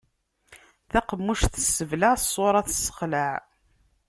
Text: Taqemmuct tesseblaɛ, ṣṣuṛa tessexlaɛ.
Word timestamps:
Taqemmuct 0.91 1.51
tesseblaɛ, 1.55 2.15
ṣṣuṛa 2.23 2.61
tessexlaɛ. 2.67 3.33